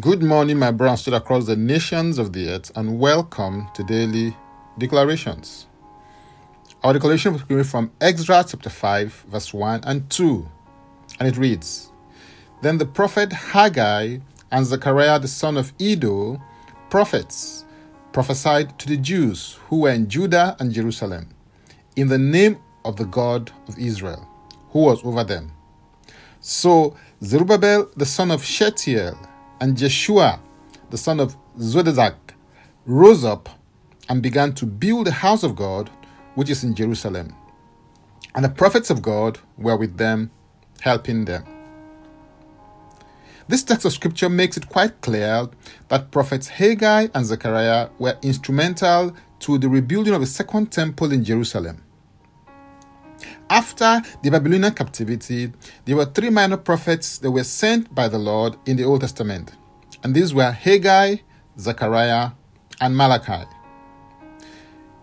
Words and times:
Good 0.00 0.22
morning, 0.22 0.58
my 0.58 0.70
brothers 0.70 1.02
stood 1.02 1.12
across 1.12 1.44
the 1.44 1.56
nations 1.56 2.16
of 2.16 2.32
the 2.32 2.48
earth, 2.48 2.72
and 2.74 2.98
welcome 2.98 3.68
to 3.74 3.84
Daily 3.84 4.34
Declarations. 4.78 5.66
Our 6.82 6.94
declaration 6.94 7.34
is 7.34 7.42
coming 7.42 7.64
from 7.64 7.92
Exodus 8.00 8.52
chapter 8.52 8.70
5, 8.70 9.26
verse 9.28 9.52
1 9.52 9.80
and 9.84 10.08
2, 10.08 10.48
and 11.20 11.28
it 11.28 11.36
reads 11.36 11.92
Then 12.62 12.78
the 12.78 12.86
prophet 12.86 13.30
Haggai 13.30 14.20
and 14.50 14.64
Zechariah 14.64 15.18
the 15.18 15.28
son 15.28 15.58
of 15.58 15.74
Iddo, 15.78 16.40
prophets, 16.88 17.66
prophesied 18.14 18.78
to 18.78 18.88
the 18.88 18.96
Jews 18.96 19.58
who 19.68 19.80
were 19.80 19.90
in 19.90 20.08
Judah 20.08 20.56
and 20.60 20.72
Jerusalem, 20.72 21.28
in 21.94 22.08
the 22.08 22.16
name 22.16 22.56
of 22.86 22.96
the 22.96 23.04
God 23.04 23.52
of 23.68 23.78
Israel, 23.78 24.26
who 24.70 24.78
was 24.78 25.04
over 25.04 25.24
them. 25.24 25.52
So 26.40 26.96
Zerubbabel 27.22 27.90
the 27.94 28.06
son 28.06 28.30
of 28.30 28.42
Shealtiel 28.42 29.18
and 29.64 29.78
Jeshua, 29.78 30.40
the 30.90 30.98
son 30.98 31.18
of 31.18 31.38
Jozadak, 31.56 32.16
rose 32.84 33.24
up 33.24 33.48
and 34.10 34.22
began 34.22 34.52
to 34.52 34.66
build 34.66 35.06
the 35.06 35.12
house 35.12 35.42
of 35.42 35.56
God, 35.56 35.88
which 36.34 36.50
is 36.50 36.64
in 36.64 36.74
Jerusalem. 36.74 37.34
And 38.34 38.44
the 38.44 38.50
prophets 38.50 38.90
of 38.90 39.00
God 39.00 39.38
were 39.56 39.78
with 39.78 39.96
them, 39.96 40.30
helping 40.82 41.24
them. 41.24 41.46
This 43.48 43.62
text 43.62 43.86
of 43.86 43.94
scripture 43.94 44.28
makes 44.28 44.58
it 44.58 44.68
quite 44.68 45.00
clear 45.00 45.48
that 45.88 46.10
prophets 46.10 46.48
Haggai 46.48 47.08
and 47.14 47.24
Zechariah 47.24 47.88
were 47.98 48.18
instrumental 48.20 49.16
to 49.38 49.56
the 49.56 49.70
rebuilding 49.70 50.12
of 50.12 50.20
the 50.20 50.26
second 50.26 50.72
temple 50.72 51.10
in 51.10 51.24
Jerusalem. 51.24 51.83
After 53.50 54.00
the 54.22 54.30
Babylonian 54.30 54.72
captivity, 54.72 55.52
there 55.84 55.96
were 55.96 56.06
three 56.06 56.30
minor 56.30 56.56
prophets 56.56 57.18
that 57.18 57.30
were 57.30 57.44
sent 57.44 57.94
by 57.94 58.08
the 58.08 58.18
Lord 58.18 58.56
in 58.66 58.76
the 58.76 58.84
Old 58.84 59.02
Testament, 59.02 59.52
and 60.02 60.14
these 60.14 60.32
were 60.32 60.50
Haggai, 60.50 61.16
Zechariah, 61.58 62.30
and 62.80 62.96
Malachi. 62.96 63.46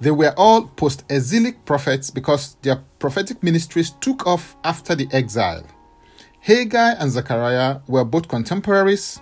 They 0.00 0.10
were 0.10 0.34
all 0.36 0.66
post 0.66 1.04
exilic 1.08 1.64
prophets 1.64 2.10
because 2.10 2.56
their 2.62 2.82
prophetic 2.98 3.42
ministries 3.42 3.90
took 3.90 4.26
off 4.26 4.56
after 4.64 4.94
the 4.94 5.08
exile. 5.12 5.64
Haggai 6.40 6.94
and 6.98 7.10
Zechariah 7.10 7.80
were 7.86 8.04
both 8.04 8.26
contemporaries, 8.26 9.20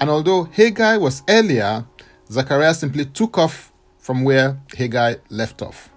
and 0.00 0.08
although 0.08 0.44
Haggai 0.44 0.96
was 0.96 1.22
earlier, 1.28 1.84
Zechariah 2.30 2.74
simply 2.74 3.04
took 3.04 3.36
off 3.36 3.72
from 3.98 4.24
where 4.24 4.58
Haggai 4.76 5.16
left 5.28 5.60
off. 5.62 5.90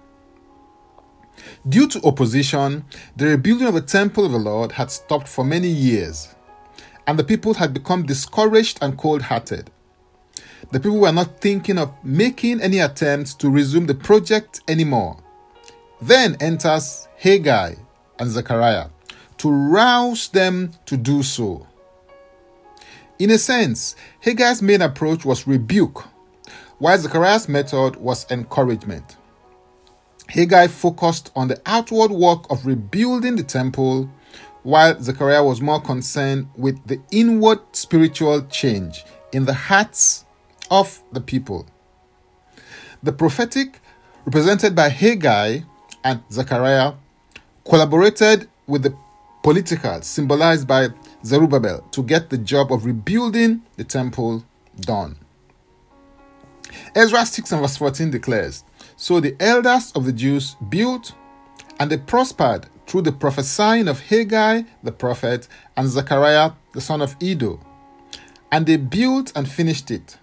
Due 1.68 1.88
to 1.88 2.06
opposition, 2.06 2.84
the 3.16 3.26
rebuilding 3.26 3.66
of 3.66 3.74
the 3.74 3.80
temple 3.80 4.24
of 4.24 4.32
the 4.32 4.38
Lord 4.38 4.72
had 4.72 4.90
stopped 4.90 5.28
for 5.28 5.44
many 5.44 5.68
years, 5.68 6.34
and 7.06 7.18
the 7.18 7.24
people 7.24 7.54
had 7.54 7.74
become 7.74 8.06
discouraged 8.06 8.78
and 8.80 8.96
cold 8.96 9.22
hearted. 9.22 9.70
The 10.70 10.80
people 10.80 10.98
were 10.98 11.12
not 11.12 11.40
thinking 11.40 11.78
of 11.78 11.92
making 12.04 12.60
any 12.60 12.78
attempts 12.78 13.34
to 13.34 13.50
resume 13.50 13.86
the 13.86 13.94
project 13.94 14.60
anymore. 14.68 15.16
Then 16.00 16.36
enters 16.40 17.08
Haggai 17.18 17.74
and 18.18 18.30
Zechariah 18.30 18.88
to 19.38 19.50
rouse 19.50 20.28
them 20.28 20.72
to 20.86 20.96
do 20.96 21.22
so. 21.22 21.66
In 23.18 23.30
a 23.30 23.38
sense, 23.38 23.96
Haggai's 24.20 24.62
main 24.62 24.82
approach 24.82 25.24
was 25.24 25.46
rebuke, 25.46 26.04
while 26.78 26.98
Zechariah's 26.98 27.48
method 27.48 27.96
was 27.96 28.30
encouragement. 28.30 29.16
Haggai 30.30 30.68
focused 30.68 31.32
on 31.34 31.48
the 31.48 31.60
outward 31.66 32.12
work 32.12 32.48
of 32.50 32.64
rebuilding 32.64 33.34
the 33.34 33.42
temple, 33.42 34.08
while 34.62 35.00
Zechariah 35.02 35.42
was 35.42 35.60
more 35.60 35.80
concerned 35.80 36.48
with 36.56 36.86
the 36.86 37.00
inward 37.10 37.58
spiritual 37.72 38.42
change 38.42 39.04
in 39.32 39.44
the 39.46 39.54
hearts 39.54 40.24
of 40.70 41.02
the 41.10 41.20
people. 41.20 41.66
The 43.02 43.12
prophetic, 43.12 43.80
represented 44.24 44.76
by 44.76 44.90
Haggai 44.90 45.60
and 46.04 46.22
Zechariah, 46.30 46.92
collaborated 47.64 48.48
with 48.68 48.84
the 48.84 48.94
political, 49.42 50.00
symbolized 50.02 50.68
by 50.68 50.90
Zerubbabel, 51.24 51.80
to 51.90 52.02
get 52.04 52.30
the 52.30 52.38
job 52.38 52.72
of 52.72 52.84
rebuilding 52.84 53.62
the 53.76 53.84
temple 53.84 54.44
done. 54.78 55.16
Ezra 56.94 57.26
6 57.26 57.50
and 57.50 57.62
verse 57.62 57.76
14 57.76 58.10
declares 58.10 58.62
so 59.00 59.18
the 59.18 59.34
elders 59.40 59.92
of 59.92 60.04
the 60.04 60.12
Jews 60.12 60.56
built 60.68 61.14
and 61.78 61.90
they 61.90 61.96
prospered 61.96 62.66
through 62.86 63.00
the 63.00 63.12
prophesying 63.12 63.88
of 63.88 63.98
Haggai 63.98 64.64
the 64.82 64.92
prophet 64.92 65.48
and 65.74 65.88
Zechariah 65.88 66.52
the 66.74 66.82
son 66.82 67.00
of 67.00 67.16
Iddo. 67.18 67.58
And 68.52 68.66
they 68.66 68.76
built 68.76 69.32
and 69.34 69.48
finished 69.50 69.90
it, 69.90 70.18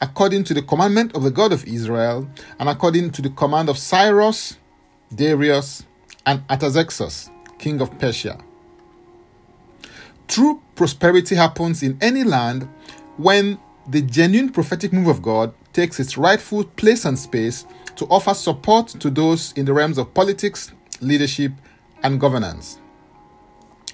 according 0.00 0.42
to 0.44 0.54
the 0.54 0.62
commandment 0.62 1.14
of 1.14 1.22
the 1.22 1.30
God 1.30 1.52
of 1.52 1.64
Israel, 1.64 2.28
and 2.58 2.68
according 2.68 3.12
to 3.12 3.22
the 3.22 3.30
command 3.30 3.68
of 3.68 3.78
Cyrus, 3.78 4.56
Darius, 5.14 5.84
and 6.26 6.42
Artaxerxes, 6.50 7.30
king 7.56 7.80
of 7.80 7.96
Persia. 8.00 8.36
True 10.26 10.60
prosperity 10.74 11.36
happens 11.36 11.84
in 11.84 11.96
any 12.00 12.24
land 12.24 12.68
when 13.16 13.60
the 13.86 14.02
genuine 14.02 14.50
prophetic 14.50 14.92
move 14.92 15.06
of 15.06 15.22
God 15.22 15.54
takes 15.72 16.00
its 16.00 16.18
rightful 16.18 16.64
place 16.64 17.04
and 17.04 17.16
space 17.16 17.64
to 17.98 18.06
offer 18.06 18.32
support 18.32 18.88
to 18.88 19.10
those 19.10 19.52
in 19.52 19.64
the 19.64 19.72
realms 19.72 19.98
of 19.98 20.14
politics, 20.14 20.72
leadership, 21.00 21.52
and 22.02 22.20
governance. 22.20 22.78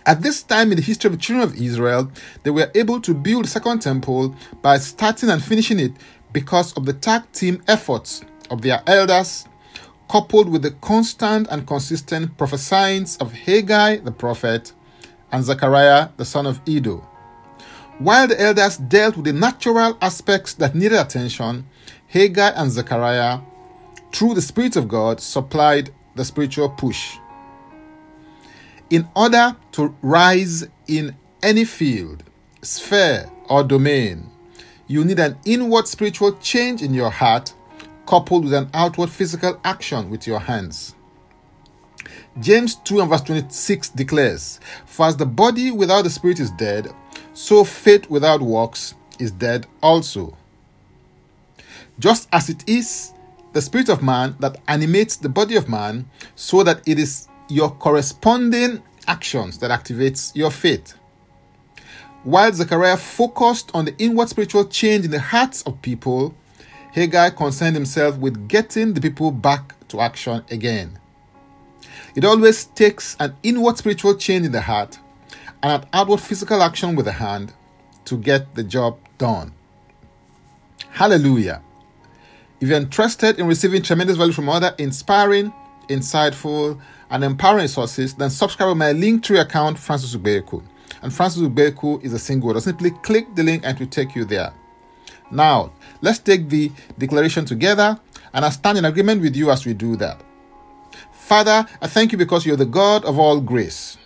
At 0.06 0.20
this 0.20 0.42
time 0.42 0.70
in 0.70 0.76
the 0.76 0.82
history 0.82 1.09
of 1.09 1.15
the 1.15 1.22
children 1.22 1.48
of 1.48 1.56
Israel, 1.56 2.10
they 2.43 2.50
were 2.50 2.70
able 2.75 3.00
to 3.00 3.14
build 3.14 3.44
the 3.44 3.48
second 3.48 3.81
temple 3.81 4.37
by 4.60 4.76
starting 4.76 5.31
and 5.31 5.43
finishing 5.43 5.81
it 5.81 5.93
because 6.32 6.75
of 6.75 6.84
the 6.84 6.93
tag 6.93 7.22
team 7.32 7.62
efforts 7.66 8.22
of 8.50 8.60
their 8.60 8.82
elders, 8.87 9.47
coupled 10.10 10.50
with 10.50 10.60
the 10.60 10.72
constant 10.72 11.48
and 11.50 11.66
consistent 11.66 12.37
prophesying 12.37 13.06
of 13.20 13.32
Haggai 13.32 13.97
the 13.98 14.12
prophet 14.12 14.75
and 15.32 15.43
Zechariah 15.43 16.10
the 16.19 16.26
son 16.26 16.47
of 16.47 16.60
Iddo. 16.69 16.98
While 17.98 18.28
the 18.28 18.38
elders 18.38 18.76
dealt 18.76 19.16
with 19.16 19.25
the 19.25 19.32
natural 19.32 19.97
aspects 20.03 20.53
that 20.54 20.75
needed 20.75 20.98
attention, 20.98 21.66
Haggai 22.09 22.50
and 22.50 22.70
Zechariah 22.70 23.38
through 24.14 24.34
the 24.34 24.42
Spirit 24.42 24.76
of 24.76 24.86
God, 24.86 25.20
supplied 25.20 25.91
the 26.14 26.25
spiritual 26.25 26.69
push. 26.69 27.19
In 28.88 29.08
order 29.16 29.56
to 29.72 29.94
rise 30.02 30.64
in 30.86 31.16
any 31.42 31.64
field, 31.64 32.22
sphere, 32.62 33.28
or 33.48 33.64
domain, 33.64 34.30
you 34.86 35.04
need 35.04 35.19
an 35.19 35.36
inward 35.44 35.88
spiritual 35.88 36.36
change 36.36 36.80
in 36.80 36.94
your 36.94 37.10
heart 37.10 37.54
coupled 38.06 38.44
with 38.44 38.54
an 38.54 38.70
outward 38.72 39.10
physical 39.10 39.58
action 39.64 40.10
with 40.10 40.26
your 40.28 40.38
hands. 40.38 40.94
James 42.38 42.76
2 42.76 43.00
and 43.00 43.10
verse 43.10 43.22
26 43.22 43.88
declares, 43.91 44.60
For 44.86 45.06
as 45.06 45.16
the 45.16 45.26
body 45.26 45.72
without 45.72 46.02
the 46.02 46.10
spirit 46.10 46.38
is 46.38 46.50
dead, 46.52 46.88
so 47.32 47.64
faith 47.64 48.08
without 48.08 48.42
works 48.42 48.94
is 49.19 49.32
dead 49.32 49.66
also. 49.82 50.36
Just 51.98 52.28
as 52.32 52.48
it 52.48 52.69
is 52.69 53.12
the 53.54 53.62
spirit 53.62 53.88
of 53.88 54.03
man 54.03 54.37
that 54.41 54.60
animates 54.69 55.16
the 55.16 55.28
body 55.28 55.56
of 55.56 55.69
man 55.69 56.06
so 56.34 56.62
that 56.65 56.87
it 56.87 56.98
is 56.98 57.28
your 57.48 57.70
corresponding 57.70 58.82
actions 59.06 59.59
that 59.59 59.70
activates 59.70 60.34
your 60.34 60.50
faith. 60.50 60.94
While 62.25 62.53
Zechariah 62.53 62.97
focused 62.97 63.70
on 63.72 63.84
the 63.84 63.94
inward 63.98 64.28
spiritual 64.28 64.66
change 64.66 65.04
in 65.04 65.10
the 65.12 65.20
hearts 65.20 65.62
of 65.62 65.81
people, 65.82 66.34
Haggai 66.93 67.31
concerned 67.31 67.76
himself 67.76 68.16
with 68.19 68.48
getting 68.48 68.94
the 68.94 69.00
people 69.00 69.31
back 69.31 69.75
to 69.88 70.00
action 70.00 70.43
again. 70.50 70.98
It 72.16 72.25
always 72.25 72.64
takes 72.64 73.16
an 73.20 73.37
inward 73.43 73.78
spiritual 73.78 74.16
change 74.16 74.47
in 74.47 74.53
the 74.53 74.62
heart 74.62 74.99
and 75.62 75.82
an 75.82 75.88
outward 75.93 76.20
physical 76.20 76.62
action 76.62 76.96
with 76.96 77.06
the 77.06 77.12
hand 77.12 77.52
to 78.06 78.17
get 78.17 78.55
the 78.55 78.64
job 78.64 78.99
done. 79.19 79.52
Hallelujah. 80.90 81.62
If 82.64 82.70
you're 82.70 82.78
interested 82.78 83.38
in 83.38 83.46
receiving 83.46 83.82
tremendous 83.82 84.16
value 84.16 84.32
from 84.32 84.49
other 84.49 84.75
inspiring, 84.78 85.52
insightful, 85.90 86.81
and 87.11 87.22
empowering 87.22 87.69
sources, 87.69 88.14
then 88.14 88.31
subscribe 88.31 88.70
to 88.70 88.75
my 88.75 88.94
Linktree 88.94 89.38
account, 89.38 89.78
Francis 89.78 90.16
Ubeku. 90.16 90.64
And 91.02 91.12
Francis 91.12 91.43
Ubeku 91.43 92.02
is 92.02 92.14
a 92.14 92.19
single 92.19 92.49
word. 92.49 92.62
Simply 92.62 92.93
click 93.02 93.26
the 93.34 93.43
link 93.43 93.64
and 93.66 93.76
it 93.76 93.81
will 93.81 93.90
take 93.90 94.14
you 94.14 94.25
there. 94.25 94.50
Now, 95.31 95.75
let's 96.00 96.19
take 96.19 96.49
the 96.49 96.72
declaration 96.96 97.44
together, 97.44 98.00
and 98.32 98.46
I 98.46 98.49
stand 98.49 98.78
in 98.78 98.87
agreement 98.87 99.20
with 99.20 99.37
you 99.37 99.50
as 99.50 99.66
we 99.66 99.75
do 99.75 99.94
that. 99.96 100.22
Father, 101.12 101.66
I 101.82 101.87
thank 101.87 102.12
you 102.12 102.16
because 102.16 102.46
you're 102.46 102.56
the 102.56 102.64
God 102.64 103.05
of 103.05 103.19
all 103.19 103.43
grace. 103.43 103.99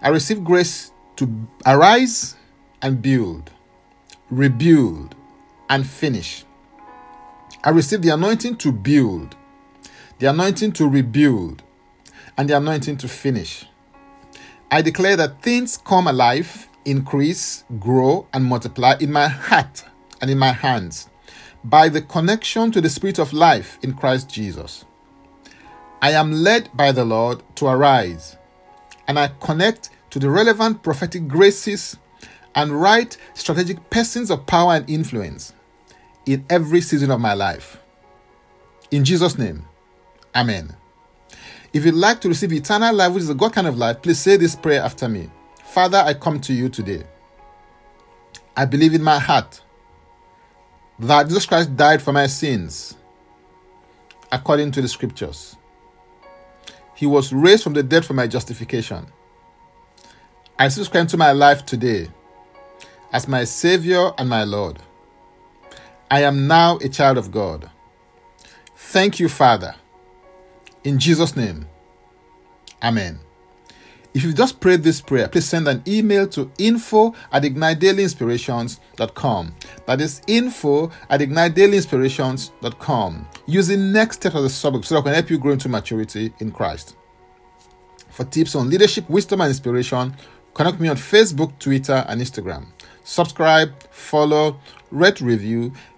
I 0.00 0.08
receive 0.08 0.42
grace 0.42 0.90
to 1.16 1.46
arise 1.66 2.34
and 2.80 3.02
build, 3.02 3.50
rebuild, 4.30 5.14
and 5.68 5.86
finish. 5.86 6.46
I 7.68 7.70
received 7.70 8.02
the 8.02 8.14
anointing 8.14 8.56
to 8.64 8.72
build, 8.72 9.36
the 10.20 10.30
anointing 10.30 10.72
to 10.72 10.88
rebuild, 10.88 11.62
and 12.38 12.48
the 12.48 12.56
anointing 12.56 12.96
to 12.96 13.08
finish. 13.08 13.66
I 14.70 14.80
declare 14.80 15.18
that 15.18 15.42
things 15.42 15.76
come 15.76 16.06
alive 16.06 16.66
increase, 16.86 17.64
grow, 17.78 18.26
and 18.32 18.46
multiply 18.46 18.94
in 19.00 19.12
my 19.12 19.28
heart 19.28 19.84
and 20.22 20.30
in 20.30 20.38
my 20.38 20.52
hands 20.52 21.10
by 21.62 21.90
the 21.90 22.00
connection 22.00 22.72
to 22.72 22.80
the 22.80 22.88
Spirit 22.88 23.18
of 23.18 23.34
life 23.34 23.78
in 23.82 23.92
Christ 23.92 24.30
Jesus. 24.30 24.86
I 26.00 26.12
am 26.12 26.32
led 26.32 26.74
by 26.74 26.90
the 26.90 27.04
Lord 27.04 27.42
to 27.56 27.66
arise, 27.66 28.38
and 29.06 29.18
I 29.18 29.28
connect 29.42 29.90
to 30.08 30.18
the 30.18 30.30
relevant 30.30 30.82
prophetic 30.82 31.28
graces 31.28 31.98
and 32.54 32.80
right 32.80 33.14
strategic 33.34 33.90
persons 33.90 34.30
of 34.30 34.46
power 34.46 34.72
and 34.72 34.88
influence 34.88 35.52
in 36.28 36.44
every 36.50 36.80
season 36.82 37.10
of 37.10 37.20
my 37.20 37.32
life. 37.32 37.78
In 38.90 39.04
Jesus' 39.04 39.38
name, 39.38 39.64
Amen. 40.34 40.76
If 41.72 41.84
you'd 41.84 41.94
like 41.94 42.20
to 42.20 42.28
receive 42.28 42.52
eternal 42.52 42.94
life, 42.94 43.12
which 43.12 43.22
is 43.22 43.30
a 43.30 43.34
God 43.34 43.52
kind 43.52 43.66
of 43.66 43.78
life, 43.78 44.02
please 44.02 44.18
say 44.18 44.36
this 44.36 44.54
prayer 44.54 44.82
after 44.82 45.08
me. 45.08 45.30
Father, 45.64 45.98
I 45.98 46.14
come 46.14 46.40
to 46.42 46.52
you 46.52 46.68
today. 46.68 47.04
I 48.56 48.66
believe 48.66 48.94
in 48.94 49.02
my 49.02 49.18
heart 49.18 49.60
that 50.98 51.28
Jesus 51.28 51.46
Christ 51.46 51.76
died 51.76 52.02
for 52.02 52.12
my 52.12 52.26
sins 52.26 52.96
according 54.30 54.72
to 54.72 54.82
the 54.82 54.88
scriptures. 54.88 55.56
He 56.94 57.06
was 57.06 57.32
raised 57.32 57.62
from 57.62 57.72
the 57.72 57.82
dead 57.82 58.04
for 58.04 58.14
my 58.14 58.26
justification. 58.26 59.06
I 60.58 60.68
subscribe 60.68 61.08
to 61.08 61.16
my 61.16 61.32
life 61.32 61.64
today 61.64 62.08
as 63.12 63.28
my 63.28 63.44
Savior 63.44 64.10
and 64.18 64.28
my 64.28 64.44
Lord. 64.44 64.78
I 66.10 66.22
am 66.22 66.46
now 66.46 66.78
a 66.78 66.88
child 66.88 67.18
of 67.18 67.30
God. 67.30 67.70
Thank 68.76 69.20
you, 69.20 69.28
Father. 69.28 69.74
In 70.84 70.98
Jesus' 70.98 71.36
name, 71.36 71.66
Amen. 72.82 73.20
If 74.14 74.24
you 74.24 74.32
just 74.32 74.58
prayed 74.60 74.82
this 74.82 75.02
prayer, 75.02 75.28
please 75.28 75.48
send 75.48 75.68
an 75.68 75.82
email 75.86 76.26
to 76.28 76.50
info 76.58 77.14
at 77.30 77.42
ignitedailyinspirations.com. 77.42 79.54
That 79.86 80.00
is 80.00 80.22
info 80.26 80.90
at 81.10 81.20
ignitedailyinspirations.com. 81.20 83.28
Using 83.46 83.92
next 83.92 84.16
step 84.16 84.34
as 84.34 84.44
a 84.44 84.50
subject 84.50 84.86
so 84.86 84.94
that 84.94 85.00
I 85.00 85.04
can 85.04 85.12
help 85.14 85.28
you 85.30 85.38
grow 85.38 85.52
into 85.52 85.68
maturity 85.68 86.32
in 86.40 86.50
Christ. 86.50 86.96
For 88.08 88.24
tips 88.24 88.54
on 88.54 88.70
leadership, 88.70 89.10
wisdom, 89.10 89.42
and 89.42 89.50
inspiration, 89.50 90.16
connect 90.54 90.80
me 90.80 90.88
on 90.88 90.96
Facebook, 90.96 91.58
Twitter, 91.58 92.06
and 92.08 92.18
Instagram. 92.20 92.66
Subscribe, 93.04 93.70
follow, 93.90 94.58
rate, 94.90 95.20
review, 95.20 95.72